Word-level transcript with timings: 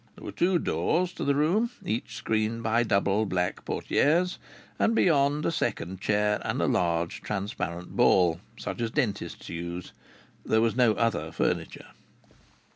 There 0.15 0.25
were 0.25 0.31
two 0.31 0.57
doors 0.57 1.13
to 1.13 1.23
the 1.23 1.35
rooms, 1.35 1.73
each 1.85 2.15
screened 2.15 2.63
by 2.63 2.81
double 2.81 3.27
black 3.27 3.63
portières, 3.65 4.39
and 4.79 4.95
beyond 4.95 5.45
a 5.45 5.51
second 5.51 6.01
chair 6.01 6.41
and 6.43 6.59
a 6.59 6.65
large 6.65 7.21
transparent 7.21 7.95
ball, 7.95 8.39
such 8.57 8.81
as 8.81 8.89
dentists 8.89 9.47
use, 9.47 9.93
there 10.43 10.59
was 10.59 10.75
no 10.75 10.93
other 10.93 11.31
furniture. 11.31 11.89